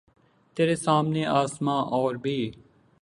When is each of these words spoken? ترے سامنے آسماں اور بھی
ترے 0.57 0.75
سامنے 0.75 1.25
آسماں 1.25 1.81
اور 1.91 2.15
بھی 2.15 2.39